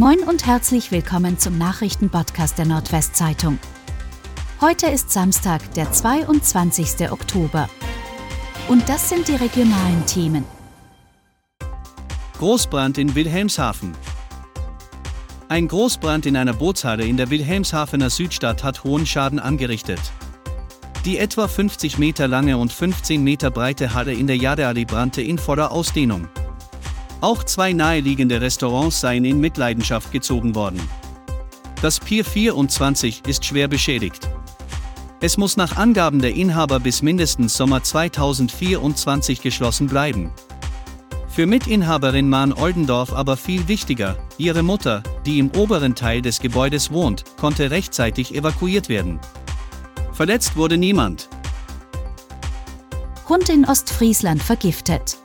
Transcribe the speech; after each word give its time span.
Moin 0.00 0.20
und 0.20 0.46
herzlich 0.46 0.92
willkommen 0.92 1.38
zum 1.38 1.58
Nachrichtenpodcast 1.58 2.56
der 2.56 2.64
Nordwestzeitung. 2.64 3.58
Heute 4.58 4.86
ist 4.86 5.10
Samstag, 5.10 5.74
der 5.74 5.92
22. 5.92 7.12
Oktober. 7.12 7.68
Und 8.68 8.88
das 8.88 9.10
sind 9.10 9.28
die 9.28 9.34
regionalen 9.34 10.06
Themen. 10.06 10.46
Großbrand 12.38 12.96
in 12.96 13.14
Wilhelmshaven. 13.14 13.92
Ein 15.50 15.68
Großbrand 15.68 16.24
in 16.24 16.38
einer 16.38 16.54
Bootshalle 16.54 17.04
in 17.04 17.18
der 17.18 17.28
Wilhelmshavener 17.28 18.08
Südstadt 18.08 18.64
hat 18.64 18.84
hohen 18.84 19.04
Schaden 19.04 19.38
angerichtet. 19.38 20.00
Die 21.04 21.18
etwa 21.18 21.46
50 21.46 21.98
Meter 21.98 22.26
lange 22.26 22.56
und 22.56 22.72
15 22.72 23.22
Meter 23.22 23.50
breite 23.50 23.92
Halle 23.92 24.14
in 24.14 24.26
der 24.26 24.38
Jadeallee 24.38 24.86
brannte 24.86 25.20
in 25.20 25.36
voller 25.36 25.70
Ausdehnung. 25.70 26.26
Auch 27.20 27.44
zwei 27.44 27.72
naheliegende 27.74 28.40
Restaurants 28.40 29.00
seien 29.00 29.24
in 29.24 29.40
Mitleidenschaft 29.40 30.10
gezogen 30.10 30.54
worden. 30.54 30.80
Das 31.82 32.00
Pier 32.00 32.24
24 32.24 33.26
ist 33.26 33.44
schwer 33.44 33.68
beschädigt. 33.68 34.28
Es 35.20 35.36
muss 35.36 35.58
nach 35.58 35.76
Angaben 35.76 36.20
der 36.20 36.34
Inhaber 36.34 36.80
bis 36.80 37.02
mindestens 37.02 37.54
Sommer 37.54 37.82
2024 37.82 39.42
geschlossen 39.42 39.86
bleiben. 39.86 40.30
Für 41.28 41.46
Mitinhaberin 41.46 42.28
Mahn 42.28 42.54
Oldendorf 42.54 43.12
aber 43.12 43.36
viel 43.36 43.68
wichtiger, 43.68 44.16
ihre 44.38 44.62
Mutter, 44.62 45.02
die 45.26 45.38
im 45.38 45.50
oberen 45.50 45.94
Teil 45.94 46.22
des 46.22 46.40
Gebäudes 46.40 46.90
wohnt, 46.90 47.24
konnte 47.36 47.70
rechtzeitig 47.70 48.34
evakuiert 48.34 48.88
werden. 48.88 49.20
Verletzt 50.12 50.56
wurde 50.56 50.78
niemand. 50.78 51.28
Hund 53.28 53.48
in 53.50 53.66
Ostfriesland 53.66 54.42
vergiftet. 54.42 55.18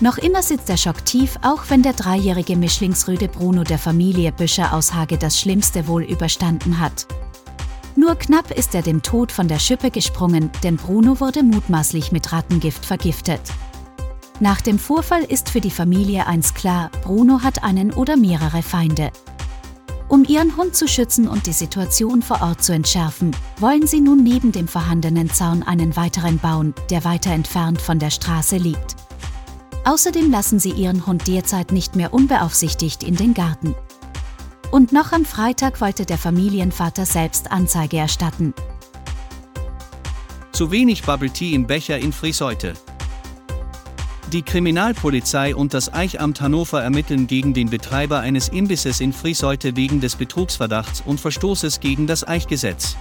Noch 0.00 0.18
immer 0.18 0.42
sitzt 0.42 0.68
der 0.68 0.76
Schock 0.76 1.06
tief, 1.06 1.38
auch 1.40 1.64
wenn 1.68 1.82
der 1.82 1.94
dreijährige 1.94 2.54
Mischlingsrüde 2.54 3.28
Bruno 3.28 3.64
der 3.64 3.78
Familie 3.78 4.30
Büscher 4.30 4.74
aus 4.74 4.92
Hage 4.92 5.16
das 5.16 5.40
Schlimmste 5.40 5.88
wohl 5.88 6.02
überstanden 6.02 6.78
hat. 6.78 7.06
Nur 7.96 8.14
knapp 8.14 8.50
ist 8.50 8.74
er 8.74 8.82
dem 8.82 9.00
Tod 9.00 9.32
von 9.32 9.48
der 9.48 9.58
Schippe 9.58 9.90
gesprungen, 9.90 10.50
denn 10.62 10.76
Bruno 10.76 11.18
wurde 11.18 11.42
mutmaßlich 11.42 12.12
mit 12.12 12.30
Rattengift 12.30 12.84
vergiftet. 12.84 13.40
Nach 14.38 14.60
dem 14.60 14.78
Vorfall 14.78 15.22
ist 15.22 15.48
für 15.48 15.62
die 15.62 15.70
Familie 15.70 16.26
eins 16.26 16.52
klar, 16.52 16.90
Bruno 17.02 17.42
hat 17.42 17.64
einen 17.64 17.90
oder 17.90 18.18
mehrere 18.18 18.62
Feinde. 18.62 19.10
Um 20.08 20.24
ihren 20.24 20.58
Hund 20.58 20.76
zu 20.76 20.86
schützen 20.86 21.26
und 21.26 21.46
die 21.46 21.54
Situation 21.54 22.20
vor 22.20 22.42
Ort 22.42 22.62
zu 22.62 22.74
entschärfen, 22.74 23.34
wollen 23.58 23.86
sie 23.86 24.02
nun 24.02 24.22
neben 24.22 24.52
dem 24.52 24.68
vorhandenen 24.68 25.30
Zaun 25.30 25.62
einen 25.62 25.96
weiteren 25.96 26.38
bauen, 26.38 26.74
der 26.90 27.02
weiter 27.04 27.30
entfernt 27.30 27.80
von 27.80 27.98
der 27.98 28.10
Straße 28.10 28.58
liegt. 28.58 29.05
Außerdem 29.86 30.32
lassen 30.32 30.58
sie 30.58 30.72
ihren 30.72 31.06
Hund 31.06 31.28
derzeit 31.28 31.70
nicht 31.70 31.94
mehr 31.94 32.12
unbeaufsichtigt 32.12 33.04
in 33.04 33.14
den 33.14 33.34
Garten. 33.34 33.76
Und 34.72 34.90
noch 34.92 35.12
am 35.12 35.24
Freitag 35.24 35.80
wollte 35.80 36.04
der 36.04 36.18
Familienvater 36.18 37.06
selbst 37.06 37.52
Anzeige 37.52 37.98
erstatten. 37.98 38.52
Zu 40.50 40.72
wenig 40.72 41.04
Bubble 41.04 41.30
Tea 41.30 41.54
im 41.54 41.68
Becher 41.68 41.98
in 41.98 42.12
Friseute. 42.12 42.74
Die 44.32 44.42
Kriminalpolizei 44.42 45.54
und 45.54 45.72
das 45.72 45.94
Eichamt 45.94 46.40
Hannover 46.40 46.82
ermitteln 46.82 47.28
gegen 47.28 47.54
den 47.54 47.70
Betreiber 47.70 48.18
eines 48.18 48.48
Imbisses 48.48 49.00
in 49.00 49.12
Friseute 49.12 49.76
wegen 49.76 50.00
des 50.00 50.16
Betrugsverdachts 50.16 51.00
und 51.06 51.20
Verstoßes 51.20 51.78
gegen 51.78 52.08
das 52.08 52.26
Eichgesetz. 52.26 52.96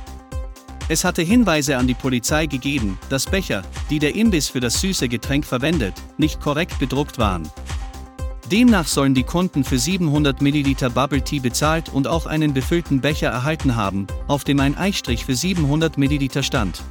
Es 0.87 1.03
hatte 1.03 1.23
Hinweise 1.23 1.77
an 1.77 1.87
die 1.87 1.95
Polizei 1.95 2.45
gegeben, 2.45 2.99
dass 3.09 3.25
Becher, 3.25 3.63
die 3.89 3.97
der 3.97 4.13
Imbiss 4.15 4.49
für 4.49 4.59
das 4.59 4.79
süße 4.81 5.09
Getränk 5.09 5.43
verwendet, 5.43 5.95
nicht 6.17 6.39
korrekt 6.39 6.77
bedruckt 6.77 7.17
waren. 7.17 7.49
Demnach 8.51 8.85
sollen 8.85 9.15
die 9.15 9.23
Kunden 9.23 9.63
für 9.63 9.79
700 9.79 10.43
Milliliter 10.43 10.91
Bubble 10.91 11.23
Tea 11.23 11.39
bezahlt 11.39 11.89
und 11.89 12.07
auch 12.07 12.27
einen 12.27 12.53
befüllten 12.53 13.01
Becher 13.01 13.29
erhalten 13.29 13.75
haben, 13.75 14.05
auf 14.27 14.43
dem 14.43 14.59
ein 14.59 14.77
Eichstrich 14.77 15.25
für 15.25 15.35
700 15.35 15.97
Milliliter 15.97 16.43
stand. 16.43 16.83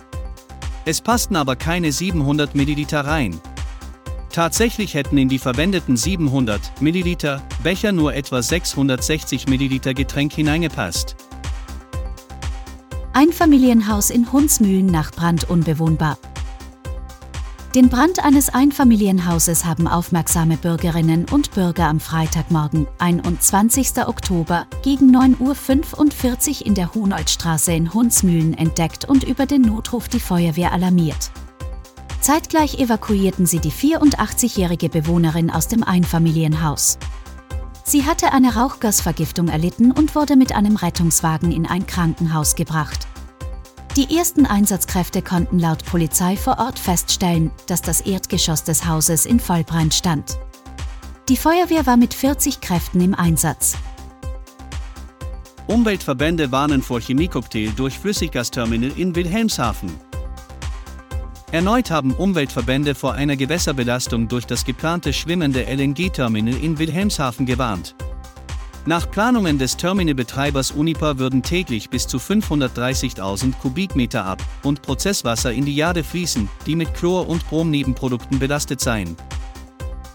Es 0.85 1.01
passten 1.01 1.36
aber 1.36 1.55
keine 1.55 1.92
700 1.92 2.57
Milliliter 2.57 3.02
rein. 3.02 3.41
Tatsächlich 4.33 4.95
hätten 4.95 5.17
in 5.17 5.29
die 5.29 5.39
verwendeten 5.39 5.97
700 5.97 6.80
Milliliter 6.83 7.41
Becher 7.63 7.92
nur 7.92 8.14
etwa 8.14 8.42
660 8.42 9.47
Milliliter 9.47 9.95
Getränk 9.95 10.33
hineingepasst. 10.33 11.14
Einfamilienhaus 13.17 14.11
in 14.11 14.33
Hunsmühlen 14.33 14.86
nach 14.86 15.13
Brand 15.13 15.48
unbewohnbar. 15.48 16.19
Den 17.77 17.89
Brand 17.89 18.25
eines 18.25 18.52
Einfamilienhauses 18.52 19.64
haben 19.64 19.86
aufmerksame 19.86 20.57
Bürgerinnen 20.57 21.27
und 21.30 21.53
Bürger 21.53 21.86
am 21.86 22.01
Freitagmorgen, 22.01 22.89
21. 22.98 24.07
Oktober, 24.07 24.67
gegen 24.83 25.17
9.45 25.17 26.61
Uhr 26.61 26.67
in 26.67 26.74
der 26.74 26.92
Hunoldstraße 26.92 27.73
in 27.73 27.95
Hunsmühlen 27.95 28.53
entdeckt 28.53 29.05
und 29.05 29.23
über 29.23 29.47
den 29.47 29.63
Notruf 29.63 30.08
die 30.08 30.20
Feuerwehr 30.20 30.73
alarmiert. 30.73 31.30
Zeitgleich 32.20 32.80
evakuierten 32.80 33.47
sie 33.47 33.61
die 33.61 33.70
84-jährige 33.70 34.89
Bewohnerin 34.89 35.51
aus 35.51 35.69
dem 35.69 35.85
Einfamilienhaus. 35.85 36.98
Sie 37.86 38.06
hatte 38.06 38.33
eine 38.33 38.55
Rauchgasvergiftung 38.55 39.48
erlitten 39.48 39.92
und 39.92 40.14
wurde 40.14 40.36
mit 40.36 40.55
einem 40.55 40.77
Rettungswagen 40.77 41.52
in 41.52 41.67
ein 41.67 41.86
Krankenhaus 41.86 42.56
gebracht. 42.56 43.06
Die 43.96 44.17
ersten 44.17 44.46
Einsatzkräfte 44.46 45.20
konnten 45.22 45.58
laut 45.58 45.84
Polizei 45.84 46.36
vor 46.36 46.58
Ort 46.58 46.78
feststellen, 46.78 47.52
dass 47.67 47.83
das 47.83 48.00
Erdgeschoss 48.00 48.64
des 48.64 48.86
Hauses 48.86 49.27
in 49.27 49.39
Vollbrand 49.39 49.94
stand. 49.94 50.39
Die 51.28 51.36
Feuerwehr 51.36 51.86
war 51.86 51.96
mit 51.96 52.14
40 52.14 52.61
Kräften 52.61 53.00
im 53.02 53.14
Einsatz. 53.14 53.77
Umweltverbände 55.67 56.50
warnen 56.50 56.83
vor 56.83 57.00
Chemiecocktail 57.00 57.70
durch 57.77 57.98
Flüssiggasterminal 57.98 58.92
in 58.96 59.14
Wilhelmshaven. 59.14 59.92
Erneut 61.52 61.90
haben 61.90 62.12
Umweltverbände 62.12 62.94
vor 62.94 63.14
einer 63.14 63.36
Gewässerbelastung 63.36 64.28
durch 64.28 64.46
das 64.46 64.64
geplante 64.64 65.12
schwimmende 65.12 65.64
LNG-Terminal 65.64 66.56
in 66.56 66.78
Wilhelmshaven 66.78 67.46
gewarnt. 67.46 67.94
Nach 68.86 69.10
Planungen 69.10 69.58
des 69.58 69.78
Terminalbetreibers 69.78 70.72
Unipa 70.72 71.18
würden 71.18 71.42
täglich 71.42 71.88
bis 71.88 72.06
zu 72.06 72.18
530.000 72.18 73.55
Kubikmeter 73.58 74.27
Ab- 74.27 74.42
und 74.62 74.82
Prozesswasser 74.82 75.52
in 75.52 75.64
die 75.64 75.74
Jade 75.74 76.05
fließen, 76.05 76.50
die 76.66 76.77
mit 76.77 76.92
Chlor- 76.92 77.28
und 77.28 77.48
Bromnebenprodukten 77.48 78.38
belastet 78.38 78.80
seien. 78.80 79.16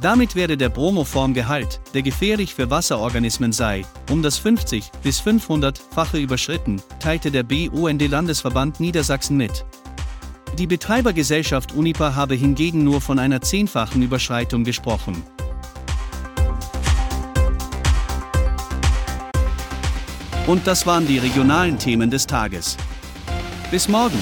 Damit 0.02 0.36
werde 0.36 0.56
der 0.56 0.70
Bromoformgehalt, 0.70 1.82
der 1.94 2.04
gefährlich 2.04 2.54
für 2.54 2.70
Wasserorganismen 2.70 3.52
sei, 3.52 3.86
um 4.12 4.22
das 4.22 4.38
50 4.38 4.92
bis 5.04 5.20
500-fache 5.20 6.18
überschritten, 6.18 6.82
teilte 7.00 7.32
der 7.32 7.44
BUND-Landesverband 7.44 8.80
Niedersachsen 8.80 9.36
mit. 9.36 9.66
Die 10.60 10.68
Betreibergesellschaft 10.68 11.72
Unipa 11.72 12.16
habe 12.16 12.36
hingegen 12.36 12.84
nur 12.84 13.00
von 13.00 13.18
einer 13.18 13.40
zehnfachen 13.40 14.02
Überschreitung 14.02 14.66
gesprochen. 14.66 15.24
Und 20.48 20.68
das 20.68 20.86
waren 20.86 21.08
die 21.08 21.18
regionalen 21.18 21.80
Themen 21.80 22.12
des 22.12 22.28
Tages. 22.28 22.76
Bis 23.72 23.88
morgen! 23.88 24.20